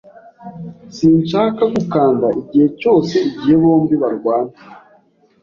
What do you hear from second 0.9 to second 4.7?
Sinshaka gukanda igihe cyose igihe bombi barwana.